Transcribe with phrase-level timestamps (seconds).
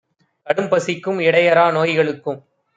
[0.47, 2.39] கடும்பசிக்கும் இடையறா நோய்க ளுக்கும்